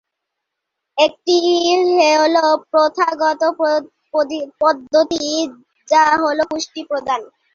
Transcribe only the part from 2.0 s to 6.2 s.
হলো প্রথাগত পদ্ধতি যা